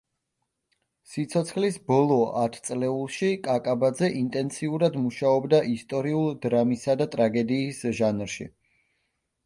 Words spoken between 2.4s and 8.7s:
ათწლეულში კაკაბაძე ინტენსიურად მუშაობდა ისტორიულ დრამისა და ტრაგედიის ჟანრში.